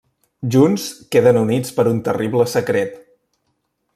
[0.53, 2.99] Junts, queden units per un terrible secret.